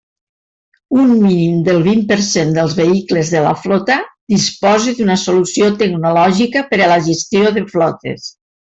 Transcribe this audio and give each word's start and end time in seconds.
Un 1.01 1.09
mínim 1.25 1.59
del 1.67 1.81
vint 1.87 2.01
per 2.13 2.17
cent 2.29 2.55
dels 2.55 2.73
vehicles 2.79 3.31
de 3.35 3.45
la 3.49 3.53
flota 3.67 3.99
disposa 4.35 4.97
d'una 5.03 5.21
solució 5.29 5.71
tecnològica 5.85 6.69
per 6.75 6.83
a 6.89 6.93
la 6.97 7.01
gestió 7.13 7.57
de 7.61 7.67
flotes. 7.77 8.31